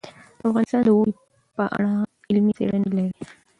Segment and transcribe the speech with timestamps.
[0.47, 1.13] افغانستان د اوړي
[1.57, 1.91] په اړه
[2.29, 3.13] علمي څېړنې لري.